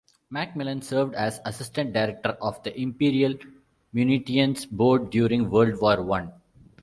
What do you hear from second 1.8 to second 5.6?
Director of the Imperial Munitions Board during